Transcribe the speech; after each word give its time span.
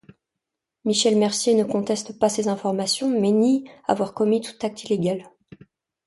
Michel 0.83 1.15
Mercier 1.15 1.53
ne 1.53 1.63
conteste 1.63 2.17
pas 2.17 2.27
ces 2.27 2.47
informations, 2.47 3.07
mais 3.21 3.29
nie 3.29 3.69
avoir 3.87 4.15
commis 4.15 4.41
tout 4.41 4.57
acte 4.65 4.83
illégal. 4.85 5.29